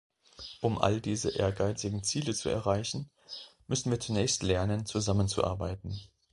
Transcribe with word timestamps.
Um 0.61 0.79
all 0.79 0.99
diese 0.99 1.29
ehrgeizigen 1.29 2.01
Ziele 2.01 2.33
zu 2.33 2.49
erreichen, 2.49 3.11
müssen 3.67 3.91
wir 3.91 3.99
zunächst 3.99 4.41
lernen, 4.41 4.87
zusammenzuarbeiten. 4.87 5.95